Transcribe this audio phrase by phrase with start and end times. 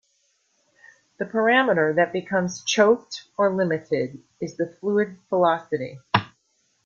[1.19, 5.99] The parameter that becomes "choked" or "limited" is the fluid velocity.